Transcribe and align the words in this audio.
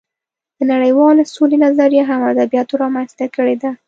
د 0.57 0.59
نړۍوالې 0.71 1.23
سولې 1.35 1.57
نظریه 1.65 2.03
هم 2.09 2.21
ادبیاتو 2.31 2.79
رامنځته 2.83 3.25
کړې 3.35 3.55
ده 3.63 3.71